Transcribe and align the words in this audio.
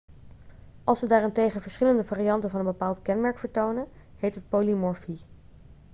als 0.83 0.99
ze 0.99 1.07
daarentegen 1.07 1.61
verschillende 1.61 2.03
varianten 2.03 2.49
van 2.49 2.59
een 2.59 2.65
bepaald 2.65 3.01
kenmerk 3.01 3.37
vertonen 3.39 3.87
heet 4.15 4.35
het 4.35 4.49
polymorfie 4.49 5.19